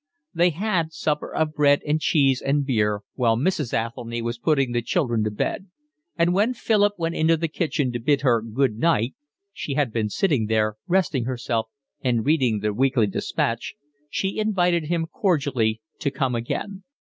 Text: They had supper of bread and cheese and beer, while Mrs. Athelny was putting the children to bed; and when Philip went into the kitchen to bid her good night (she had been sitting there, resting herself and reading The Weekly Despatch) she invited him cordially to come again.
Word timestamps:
They 0.33 0.49
had 0.49 0.93
supper 0.93 1.31
of 1.31 1.53
bread 1.53 1.81
and 1.85 2.01
cheese 2.01 2.41
and 2.41 2.65
beer, 2.65 3.01
while 3.13 3.37
Mrs. 3.37 3.71
Athelny 3.71 4.19
was 4.19 4.39
putting 4.39 4.71
the 4.71 4.81
children 4.81 5.23
to 5.25 5.29
bed; 5.29 5.67
and 6.17 6.33
when 6.33 6.55
Philip 6.55 6.93
went 6.97 7.13
into 7.13 7.37
the 7.37 7.47
kitchen 7.47 7.91
to 7.91 7.99
bid 7.99 8.21
her 8.21 8.41
good 8.41 8.79
night 8.79 9.13
(she 9.53 9.75
had 9.75 9.93
been 9.93 10.09
sitting 10.09 10.47
there, 10.47 10.75
resting 10.87 11.25
herself 11.25 11.67
and 12.03 12.25
reading 12.25 12.61
The 12.61 12.73
Weekly 12.73 13.05
Despatch) 13.05 13.75
she 14.09 14.39
invited 14.39 14.85
him 14.85 15.05
cordially 15.05 15.81
to 15.99 16.09
come 16.09 16.33
again. 16.33 16.83